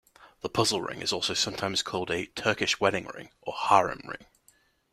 [0.41, 4.25] The puzzle ring is also sometimes called a "Turkish wedding ring" or "harem ring.